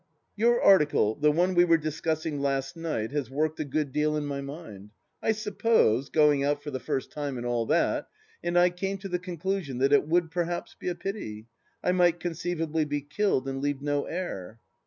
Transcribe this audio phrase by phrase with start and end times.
[0.35, 4.25] Your article, the one we were discussing last night, has worked a good deal in
[4.25, 4.89] my mind....
[5.21, 6.09] I suppose...
[6.09, 8.07] going out for the first time and all that....
[8.43, 11.45] And I came to the conclusion that it would perhaps be a pity...
[11.83, 14.59] I might conceivably be killed and leave no heir.